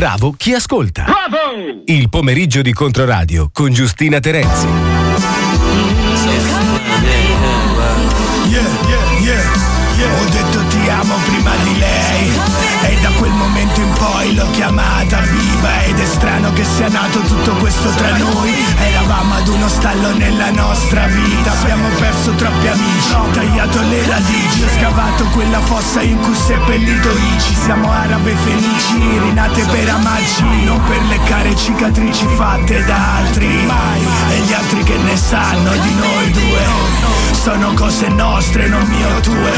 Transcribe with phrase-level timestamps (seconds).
[0.00, 1.04] Bravo chi ascolta.
[1.04, 1.82] Bravo!
[1.84, 4.66] Il pomeriggio di Controradio con Giustina Terezzi.
[8.46, 9.42] Yeah, yeah, yeah,
[9.98, 10.18] yeah.
[10.18, 12.30] Ho detto ti amo prima di lei
[12.88, 14.99] e da quel momento in poi l'ho chiamata
[16.00, 18.52] è strano che sia nato tutto questo tra noi.
[18.78, 21.52] Eravamo ad uno stallo nella nostra vita.
[21.52, 24.62] Abbiamo perso troppi amici, ho tagliato le radici.
[24.62, 27.54] Ho scavato quella fossa in cui seppellito Ici.
[27.54, 33.46] Siamo arabe felici, rinate per amarci Non per leccare cicatrici fatte da altri.
[33.66, 36.66] Mai, e gli altri che ne sanno di noi due
[37.40, 39.52] sono cose nostre, non mio tue.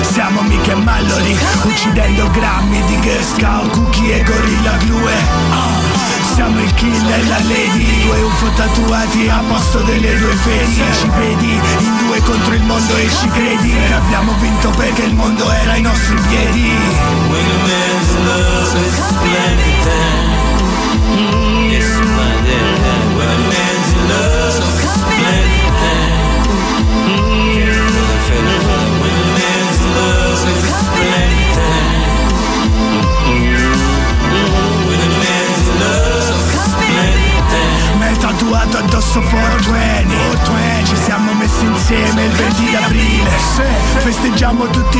[0.00, 5.12] Siamo mica Mallory, uccidendo grammi di Girl Scout, cookie e gorilla glue
[6.32, 10.82] Siamo il killer e la lady, due UFO tatuati a posto delle due fedi.
[10.98, 13.76] Ci vedi in due contro il mondo e ci credi.
[13.76, 16.72] E abbiamo vinto perché il mondo era ai nostri piedi.
[17.28, 21.49] When a man's love is splendid then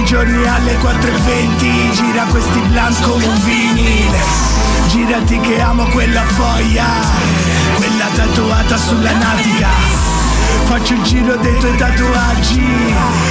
[0.01, 4.19] i giorni alle 4.20 Gira questi blunt come un vinile.
[4.89, 6.87] Girati che amo quella foglia
[7.75, 9.60] Quella tatuata sulla natica
[10.71, 12.63] Faccio il giro dei tuoi tatuaggi.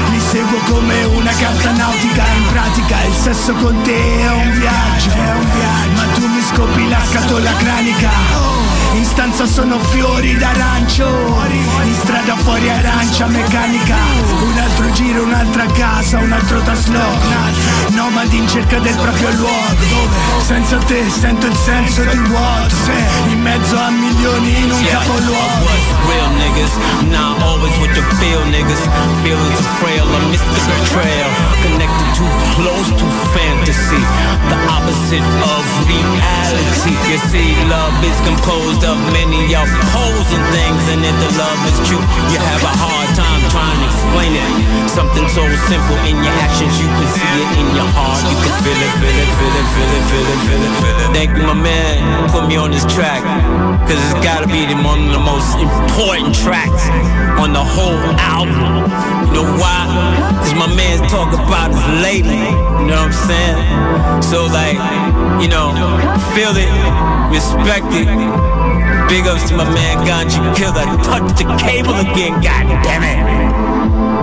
[0.09, 2.25] Li seguo come una carta nautica.
[2.35, 5.09] In pratica il sesso con te è un viaggio.
[5.09, 5.95] È un viaggio.
[5.95, 8.09] Ma tu mi scopri la scatola cranica.
[8.91, 11.07] In stanza sono fiori d'arancio.
[11.85, 13.95] In strada fuori arancia meccanica.
[14.41, 17.27] Un altro giro, un'altra casa, un altro trasloco.
[17.91, 20.09] Nomadi in cerca del proprio luogo.
[20.45, 22.75] Senza te sento il senso di vuoto.
[23.27, 25.69] In mezzo a milioni in un I capoluogo
[27.37, 27.68] Always
[27.99, 28.83] the feel niggas.
[29.23, 31.31] Feelings are frail, I miss the betrayal.
[31.67, 33.05] Connected too close to
[33.35, 34.03] fantasy,
[34.47, 36.95] the opposite of reality.
[37.11, 42.03] You see, love is composed of many opposing things, and if the love is true,
[42.31, 44.51] you have a hard time trying to explain it.
[44.87, 48.55] Something so simple in your actions, you can see it in your heart, you can
[48.63, 51.09] feel it, feel it, feel it, feel it, feel it, feel it, feel it.
[51.13, 51.99] Thank you, my man,
[52.31, 53.21] put me on this track,
[53.85, 56.87] cause it's gotta be one of the most important tracks
[57.39, 58.89] on the whole album.
[59.27, 59.87] You know why?
[60.41, 62.41] Cause my man's talk about his lady,
[62.81, 63.59] you know what I'm saying?
[64.23, 64.77] So like,
[65.41, 65.73] you know,
[66.33, 66.71] feel it,
[67.31, 68.09] respect it.
[69.09, 70.85] Big ups to my man Ganji Killer.
[71.03, 74.18] Touch the cable again, god damn it.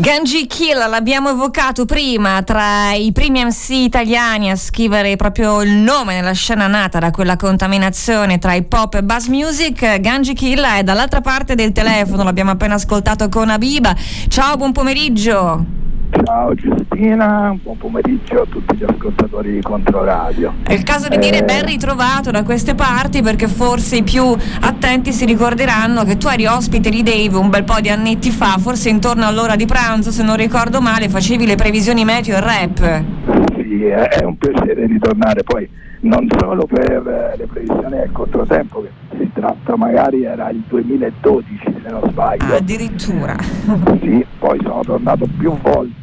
[0.00, 6.14] Ganji Kill l'abbiamo evocato prima tra i primi MC italiani a scrivere proprio il nome
[6.14, 10.00] nella scena nata da quella contaminazione tra hip hop e bass music.
[10.00, 13.94] Ganji Kill è dall'altra parte del telefono, l'abbiamo appena ascoltato con Abiba.
[14.28, 15.79] Ciao, buon pomeriggio.
[16.12, 20.54] Ciao Giustina, buon pomeriggio a tutti gli ascoltatori di Controradio.
[20.64, 24.24] È il caso di dire Eh, ben ritrovato da queste parti perché forse i più
[24.60, 28.56] attenti si ricorderanno che tu eri ospite di Dave un bel po' di annetti fa,
[28.58, 33.04] forse intorno all'ora di pranzo se non ricordo male, facevi le previsioni meteo e rap.
[33.54, 35.68] Sì, è un piacere ritornare poi
[36.02, 41.60] non solo per eh, le previsioni del controtempo, che si tratta magari era il 2012
[41.82, 42.54] se non sbaglio.
[42.54, 43.36] Addirittura.
[44.00, 45.99] Sì, poi sono tornato più volte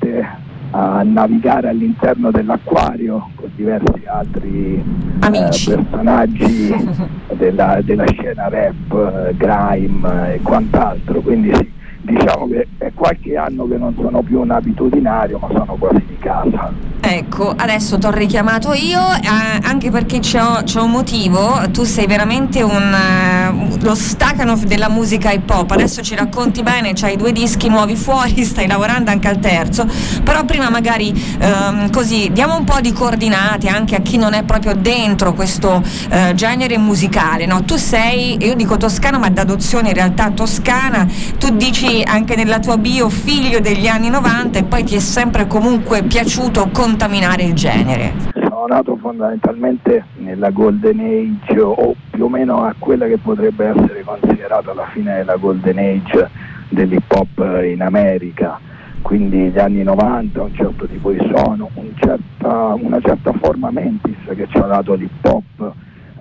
[0.72, 6.75] a navigare all'interno dell'acquario con diversi altri eh, personaggi
[7.38, 13.67] della, della scena rap, eh, grime e quant'altro, quindi sì, diciamo che è qualche anno
[13.67, 16.72] che non sono più un abitudinario ma sono quasi di casa.
[17.09, 22.62] Ecco, adesso ti ho richiamato io, eh, anche perché c'è, un motivo, tu sei veramente
[22.62, 27.69] un, eh, lo Stakhanov della musica hip hop, adesso ci racconti bene, c'hai due dischi
[27.69, 29.88] nuovi fuori, stai lavorando anche al terzo,
[30.22, 34.44] però prima magari ehm, così diamo un po' di coordinate anche a chi non è
[34.44, 37.64] proprio dentro questo eh, genere musicale, no?
[37.64, 41.08] Tu sei, io dico toscana ma d'adozione in realtà toscana,
[41.40, 45.47] tu dici anche nella tua bio figlio degli anni 90 e poi ti è sempre
[45.47, 46.67] comunque piaciuto
[46.97, 48.11] contaminare il genere.
[48.34, 54.02] Sono nato fondamentalmente nella Golden Age o più o meno a quella che potrebbe essere
[54.03, 56.28] considerata la fine della Golden Age
[56.70, 58.59] dell'hip hop in America,
[59.03, 64.17] quindi gli anni 90, un certo tipo di suono, un certa- una certa forma mentis
[64.35, 65.73] che ci ha dato l'hip hop,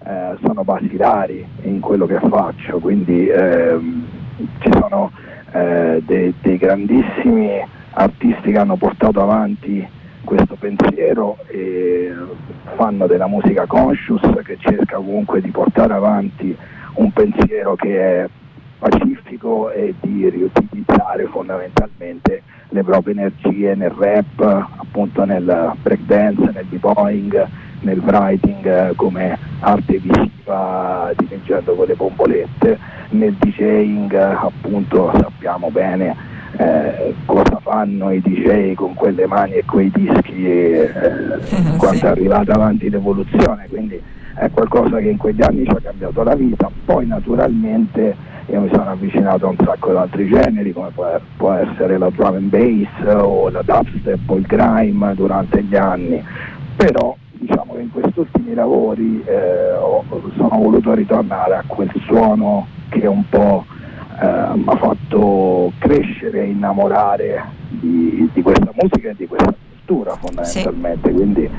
[0.05, 4.05] eh, sono basilari in quello che faccio, quindi ehm,
[4.59, 5.11] ci sono
[5.53, 9.95] eh, dei, dei grandissimi artisti che hanno portato avanti
[10.27, 12.13] questo pensiero e
[12.75, 16.55] fanno della musica conscious che cerca comunque di portare avanti
[16.95, 18.29] un pensiero che è
[18.79, 27.49] pacifico e di riutilizzare fondamentalmente le proprie energie nel rap, appunto nel breakdance, nel b-boying,
[27.81, 32.79] nel writing come arte visiva dipingendo con le bombolette,
[33.11, 39.91] nel DJing appunto sappiamo bene eh, cosa fanno i DJ con quelle mani e quei
[39.95, 40.91] dischi eh,
[41.77, 44.01] quando è arrivata avanti l'evoluzione, quindi
[44.35, 48.69] è qualcosa che in quegli anni ci ha cambiato la vita, poi naturalmente io mi
[48.71, 51.07] sono avvicinato a un sacco di altri generi come può,
[51.37, 56.23] può essere la drum and bass o la dubstep o il grime durante gli anni,
[56.77, 60.05] però diciamo che in questi ultimi lavori eh, ho,
[60.37, 63.76] sono voluto ritornare a quel suono che un po' eh,
[64.19, 69.55] mi ha fatto crescere e innamorare di, di, questa musica e di questa
[69.85, 71.09] cultura fondamentalmente.
[71.09, 71.15] Sì.
[71.15, 71.51] Quindi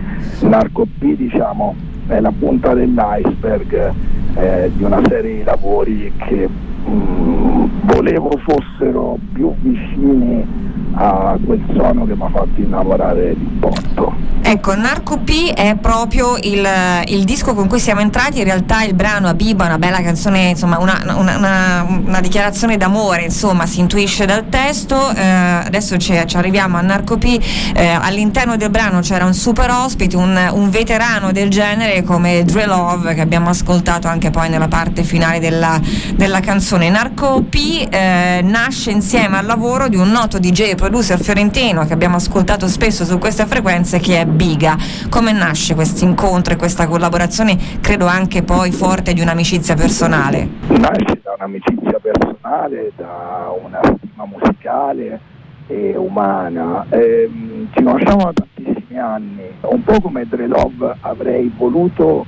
[0.41, 1.75] Narco P diciamo,
[2.07, 3.93] è la punta dell'iceberg
[4.35, 10.45] eh, di una serie di lavori che mh, mm, volevo fossero più vicini
[10.93, 14.13] a quel suono che mi ha fatto innamorare di Porto.
[14.49, 16.65] Ecco, Narco P è proprio il,
[17.07, 20.79] il, disco con cui siamo entrati, in realtà il brano Abiba una bella canzone, insomma
[20.79, 26.37] una, una, una, una dichiarazione d'amore, insomma si intuisce dal testo, eh, adesso ci, ci,
[26.37, 27.37] arriviamo a Narco P,
[27.75, 32.67] eh, all'interno del brano c'era un super ospite, un, un, veterano del genere come Dre
[32.67, 35.77] Love che abbiamo ascoltato anche poi nella parte finale della,
[36.15, 36.89] della canzone.
[36.89, 42.15] Narco P eh, nasce insieme al lavoro di un noto DJ producer fiorentino che abbiamo
[42.15, 44.77] ascoltato spesso su queste frequenze che è Biga.
[45.09, 50.47] Come nasce questo incontro e questa collaborazione, credo anche poi forte di un'amicizia personale?
[50.67, 55.19] Nasce da un'amicizia personale, da una stima musicale
[55.65, 56.85] e umana.
[56.89, 57.27] Eh,
[57.73, 62.23] ci conosciamo da tantissimi anni, un po' come Dre Love avrei voluto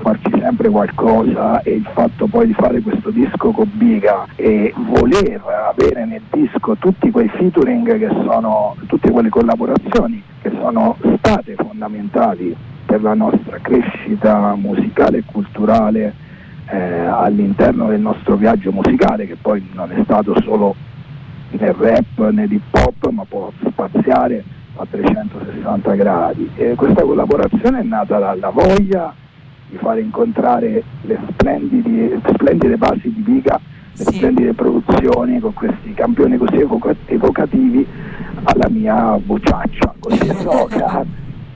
[0.00, 5.40] farci sempre qualcosa e il fatto poi di fare questo disco con Biga e voler
[5.70, 12.56] avere nel disco tutti quei featuring che sono, tutte quelle collaborazioni che sono state fondamentali
[12.84, 16.14] per la nostra crescita musicale e culturale
[16.66, 20.74] eh, all'interno del nostro viaggio musicale che poi non è stato solo
[21.50, 24.42] nel rap, nell'hip hop ma può spaziare
[24.76, 26.50] a 360 gradi.
[26.54, 29.12] E questa collaborazione è nata dalla voglia
[29.70, 33.60] di fare incontrare le splendide basi di Viga,
[33.92, 34.16] le sì.
[34.16, 36.66] splendide produzioni con questi campioni così
[37.06, 37.86] evocativi
[38.42, 41.04] alla mia bocciaccia così esoca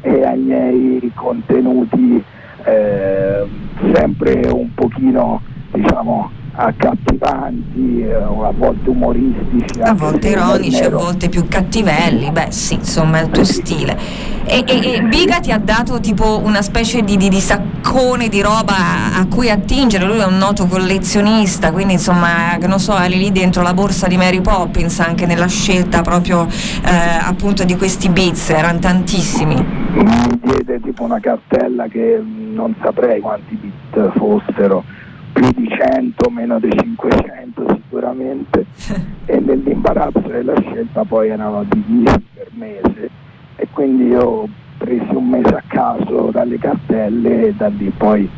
[0.01, 2.23] e ai miei contenuti
[2.65, 3.47] eh,
[3.93, 5.41] sempre un pochino
[5.73, 9.81] diciamo accattivanti, eh, a volte umoristici.
[9.81, 13.99] A volte ironici, a volte più cattivelli, beh sì, insomma è il tuo eh, stile.
[14.47, 18.43] E, e, e, Biga ti ha dato tipo una specie di, di, di, saccone di
[18.43, 23.33] roba a cui attingere, lui è un noto collezionista, quindi insomma, non so, eri lì
[23.33, 28.51] dentro la borsa di Mary Poppins anche nella scelta proprio eh, appunto di questi beats,
[28.51, 29.55] erano tantissimi.
[29.55, 34.85] Mi diede tipo una cartella che non saprei quanti beat fossero
[35.33, 38.67] più di 100, meno di 500 sicuramente.
[39.27, 43.11] E nell'imbarazzo della scelta poi erano divisi per mese
[43.57, 44.49] e quindi io ho
[44.79, 48.29] preso un mese a caso dalle cartelle e da lì poi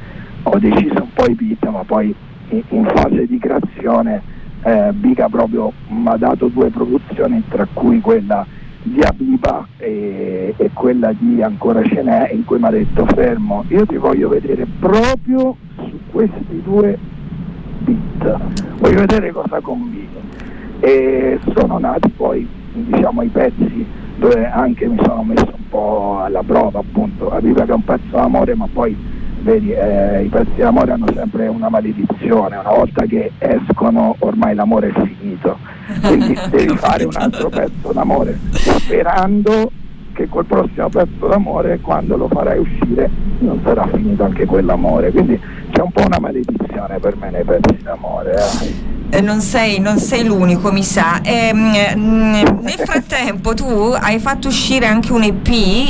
[0.42, 2.14] ho deciso un po' i beat ma poi
[2.50, 4.22] in, in fase di creazione
[4.62, 8.46] eh, Bica proprio mi ha dato due produzioni tra cui quella
[8.82, 13.64] di Abiba e, e quella di Ancora ce n'è in cui mi ha detto fermo
[13.68, 16.98] io ti voglio vedere proprio su questi due
[17.86, 18.38] beat.
[18.78, 20.08] Voglio vedere cosa combini.
[20.80, 22.46] E sono nati poi
[22.84, 27.70] diciamo i pezzi dove anche mi sono messo un po' alla prova appunto Abiba che
[27.70, 28.96] è un pezzo d'amore ma poi
[29.46, 32.56] vedi eh, i pezzi d'amore hanno sempre una maledizione.
[32.56, 35.58] Una volta che escono ormai l'amore è finito.
[36.02, 39.70] Quindi devi fare un altro pezzo d'amore sperando
[40.12, 45.12] che col prossimo pezzo d'amore quando lo farai uscire non sarà finito anche quell'amore.
[45.12, 45.40] Quindi
[45.70, 48.95] c'è un po' una maledizione per me nei pezzi d'amore eh.
[49.08, 51.20] Eh, non sei, non sei, l'unico, mi sa.
[51.22, 55.48] E, ehm, nel frattempo tu hai fatto uscire anche un EP,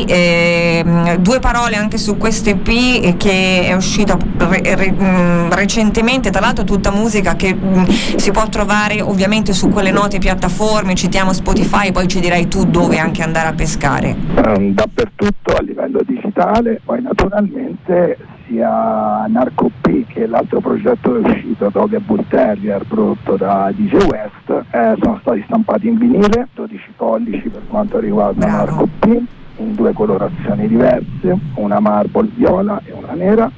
[0.09, 6.41] eh, due parole anche su questo EP che è uscito re, re, mm, recentemente, tra
[6.41, 7.85] l'altro tutta musica che mm,
[8.17, 12.99] si può trovare ovviamente su quelle note piattaforme, citiamo Spotify, poi ci dirai tu dove
[12.99, 14.15] anche andare a pescare.
[14.37, 21.31] Um, dappertutto a livello digitale, poi naturalmente sia Narco P che l'altro progetto che è
[21.31, 26.49] uscito Dog e Bull Terrier prodotto da DJ West eh, sono stati stampati in vinile
[26.55, 28.47] 12 pollici per quanto riguarda.
[28.47, 29.23] Narco P
[29.59, 33.51] in due colorazioni diverse, una marble viola e una nera,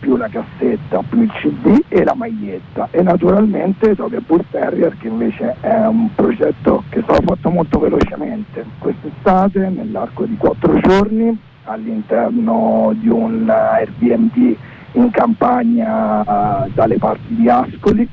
[0.00, 5.08] più la cassetta, più il CD e la maglietta e naturalmente Tokyo Bull Terrier che
[5.08, 8.64] invece è un progetto che è stato fatto molto velocemente.
[8.78, 14.56] Quest'estate nell'arco di quattro giorni all'interno di un Airbnb
[14.92, 18.08] in campagna uh, dalle parti di Ascoli.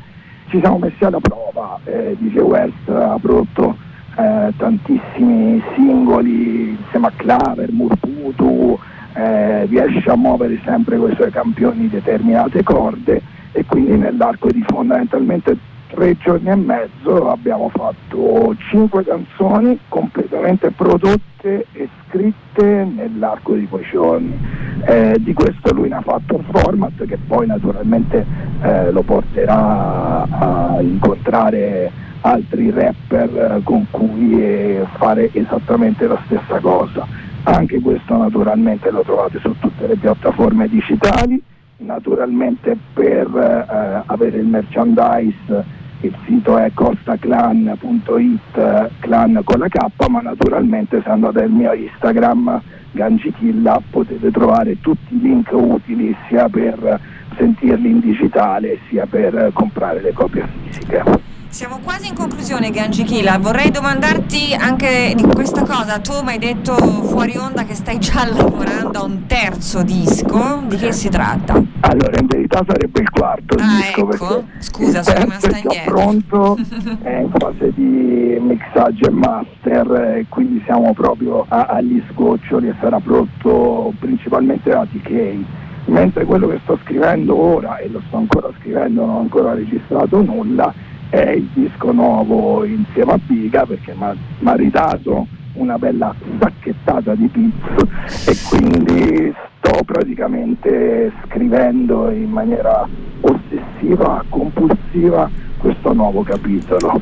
[0.48, 3.77] Ci siamo messi alla prova, eh, DJ West ha prodotto
[4.15, 8.77] eh, tantissimi singoli insieme a Claver, Murputu,
[9.13, 14.63] eh, riesce a muovere sempre con i suoi campioni determinate corde e quindi nell'arco di
[14.68, 15.56] fondamentalmente
[15.89, 23.86] tre giorni e mezzo abbiamo fatto cinque canzoni completamente prodotte e scritte nell'arco di quei
[23.89, 24.38] giorni.
[24.86, 28.25] Eh, di questo lui ne ha fatto un format che poi naturalmente
[28.62, 31.91] eh, lo porterà a incontrare
[32.22, 37.05] altri rapper eh, con cui eh, fare esattamente la stessa cosa.
[37.43, 41.41] Anche questo naturalmente lo trovate su tutte le piattaforme digitali,
[41.77, 50.22] naturalmente per eh, avere il merchandise il sito è costaclan.it, clan con la K, ma
[50.22, 57.00] naturalmente se andate al mio Instagram Gangichilla potete trovare tutti i link utili sia per
[57.38, 61.29] sentirli in digitale sia per comprare le copie fisiche.
[61.51, 63.39] Siamo quasi in conclusione, Ganji Kila.
[63.39, 65.98] Vorrei domandarti anche di questa cosa.
[65.98, 70.62] Tu mi hai detto fuori onda che stai già lavorando a un terzo disco.
[70.68, 71.53] Di che si tratta?
[71.79, 74.12] Allora, in verità sarebbe il quarto ah, disco.
[74.13, 74.44] Ecco.
[74.60, 75.96] Scusa, sono rimasta è indietro.
[75.96, 76.58] pronto,
[77.01, 82.75] è in fase di mixaggio e master, e quindi siamo proprio a, agli sgoccioli e
[82.79, 85.38] sarà pronto principalmente da TK
[85.86, 90.22] mentre quello che sto scrivendo ora, e lo sto ancora scrivendo, non ho ancora registrato
[90.22, 90.72] nulla,
[91.10, 97.28] è il disco nuovo insieme a Biga perché mi ha ridato una bella sacchettata di
[97.28, 102.88] pizza e quindi sto praticamente scrivendo in maniera
[103.22, 107.01] ossessiva, compulsiva questo nuovo capitolo.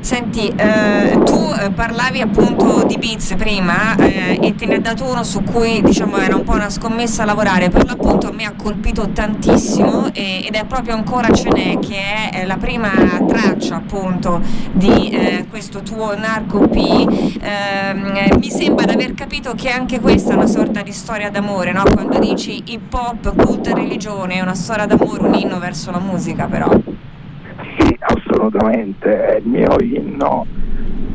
[0.00, 5.04] Senti, eh, tu eh, parlavi appunto di Beats prima eh, e te ne ha dato
[5.04, 8.44] uno su cui diciamo era un po' una scommessa a lavorare, per l'appunto a me
[8.44, 12.90] ha colpito tantissimo e, ed è proprio ancora Ce n'è che è eh, la prima
[13.28, 14.40] traccia appunto
[14.72, 17.38] di eh, questo tuo Narco P.
[17.42, 21.72] Ehm, mi sembra di aver capito che anche questa è una sorta di storia d'amore,
[21.72, 21.82] no?
[21.92, 26.00] quando dici hip hop, culto e religione, è una storia d'amore, un inno verso la
[26.00, 26.68] musica però
[28.40, 30.46] assolutamente, è il mio inno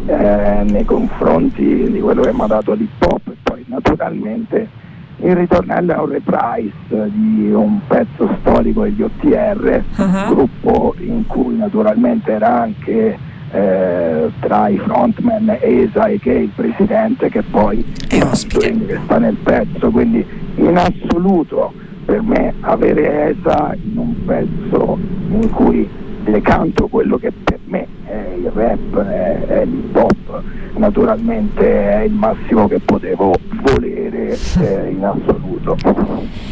[0.05, 4.84] eh, nei confronti di quello che mi ha dato l'hip hop e poi naturalmente
[5.17, 10.34] il ritornello è un reprise di un pezzo storico degli OTR, uh-huh.
[10.34, 13.17] gruppo in cui naturalmente era anche
[13.51, 19.00] eh, tra i frontman Esa e che è il presidente che poi è ospite che
[19.05, 20.24] sta nel pezzo, quindi
[20.55, 25.89] in assoluto per me avere Esa in un pezzo in cui
[26.25, 30.41] le canto quello che per me è il rap, è, è l'hip hop,
[30.77, 35.75] naturalmente è il massimo che potevo volere eh, in assoluto.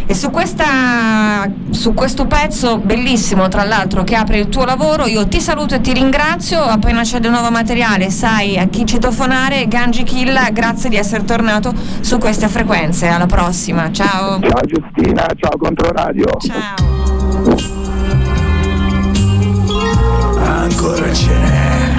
[0.06, 5.27] E su, questa, su questo pezzo bellissimo, tra l'altro, che apre il tuo lavoro, io
[5.27, 6.62] ti saluto e ti ringrazio.
[6.62, 9.68] Appena c'è del nuovo materiale, sai a chi citofonare.
[9.68, 13.08] Ganji Killa, grazie di essere tornato su queste frequenze.
[13.08, 14.39] Alla prossima, ciao.
[14.42, 16.25] Ciao Giustina, ciao Controradio.
[16.39, 17.03] Ciao
[20.63, 21.96] ancora ce n'è,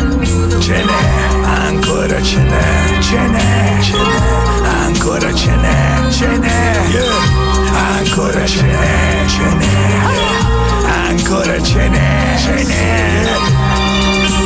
[0.59, 0.83] ce n'è,
[1.67, 6.73] ancora ce n'è, ce n'è, ce n'è, ancora ce n'è, ce n'è,
[7.99, 9.75] ancora ce n'è, ce n'è,
[11.09, 13.27] ancora ce n'è, ce n'è.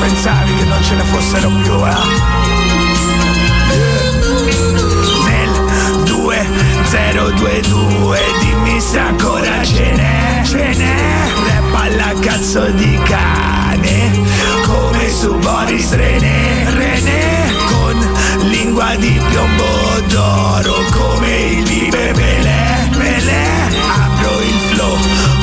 [0.00, 2.06] Pensavi che non ce ne fossero più, eh?
[5.28, 5.52] Nel
[6.04, 10.96] 2022 dimmi se ancora ce n'è, ce n'è,
[11.46, 14.26] rap alla cazzo di cane cane
[14.64, 16.71] Come su Boris René.
[16.71, 22.88] René Con lingua di piombo d'oro Come il vive Pelé.
[22.97, 23.47] Pelé
[23.88, 24.97] Apro il flow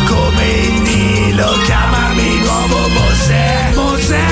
[0.05, 3.71] come il Nilo Chiamami nuovo Mosè.
[3.73, 4.23] Mosè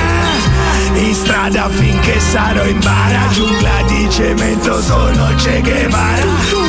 [0.95, 6.62] in strada finché sarò in bara Giungla di cemento sono Che Guevara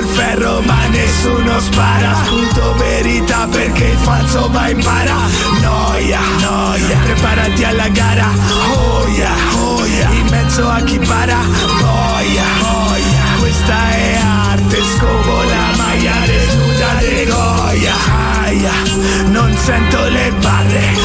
[0.00, 2.14] Col ferro ma nessuno spara.
[2.24, 5.14] Sputo verità perché il falso va in para
[5.60, 8.28] Noia, noia Preparati alla gara.
[8.72, 11.36] Oh yeah, In mezzo a chi para.
[11.80, 17.94] Boia, boia Questa è arte Scopo la maglia desnuda de Goya
[18.44, 18.72] Aia,
[19.26, 20.99] non sento le barre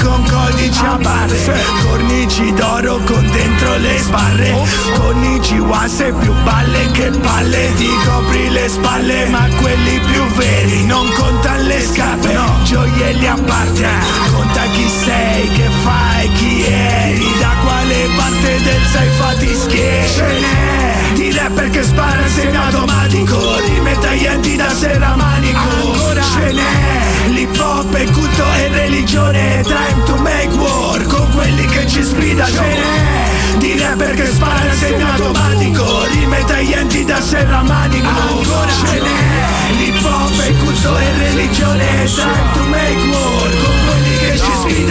[0.00, 4.54] Con codici a barre Cornici d'oro con dentro le sbarre
[4.96, 10.86] Con i Chihuahua più balle che palle Ti copri le spalle ma quelli più veri
[10.86, 13.88] Non contano le scarpe, no, gioielli a parte
[14.32, 20.40] Conta chi sei, che fai, chi eri Da quale parte del sei fatti schieri Ce
[20.40, 23.36] n'è di rapper che spara semi automatico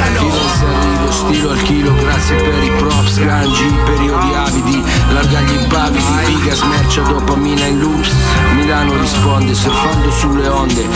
[0.08, 2.81] ci sfidano lo stilo al chilo, grazie per i
[3.12, 8.12] props, gangi, periodi avidi, largagli impavidi, piga smercia dopamina in loops,
[8.54, 10.88] Milano risponde surfando sulle onde,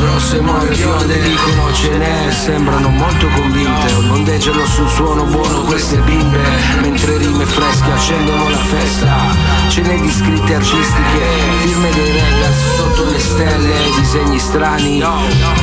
[0.00, 6.40] rosse muore bionde dicono ce n'è, sembrano molto convinte, ondeggiano sul suono buono queste bimbe,
[6.80, 9.16] mentre rime fresche accendono la festa,
[9.68, 11.26] ce n'è di scritte artistiche,
[11.62, 14.98] firme dei ragazzi sotto le stelle, disegni strani,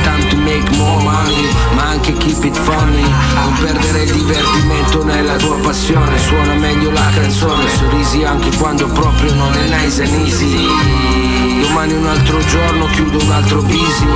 [0.02, 3.02] time to make more money, ma anche keep it funny,
[3.34, 7.68] non perdere il divertimento nella tua passione, situazione Suona meglio la canzone.
[7.68, 10.68] Sorrisi anche quando proprio non è nice and easy
[11.62, 14.06] Domani un altro giorno chiudo un altro busy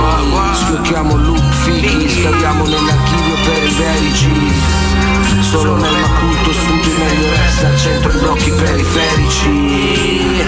[0.53, 4.53] Schiocchiamo loop fichi Scaviamo nell'archivio per i veri verici
[5.41, 10.43] Solo nel maculto studi meglio resta al centro i blocchi periferici.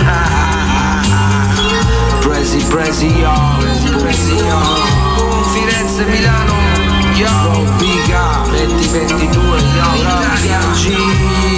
[2.19, 6.76] Presi, presi on, presi on Firenze, Milano
[7.17, 10.85] yo Bro, biga 2022 yo L'Italia G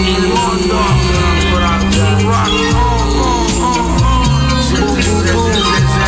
[0.08, 1.78] Il mondo Ancora
[4.60, 5.99] Senti, senti, senti